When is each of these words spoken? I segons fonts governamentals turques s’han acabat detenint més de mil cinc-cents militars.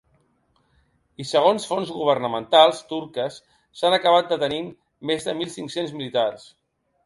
I 1.23 1.25
segons 1.31 1.67
fonts 1.71 1.91
governamentals 1.97 2.81
turques 2.93 3.37
s’han 3.81 3.99
acabat 4.01 4.35
detenint 4.35 4.75
més 5.11 5.31
de 5.33 5.39
mil 5.43 5.57
cinc-cents 5.61 5.97
militars. 6.03 6.53